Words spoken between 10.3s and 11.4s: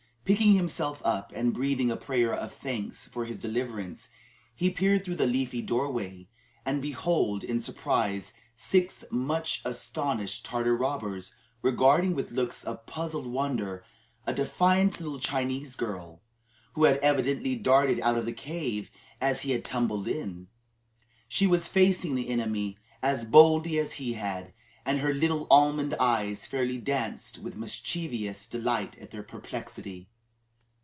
Tartar robbers